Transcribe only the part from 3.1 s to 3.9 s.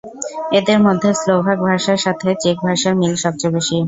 সবচেয়ে বেশি।